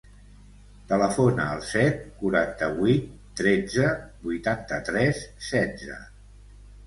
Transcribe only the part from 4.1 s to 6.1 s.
vuitanta-tres, setze.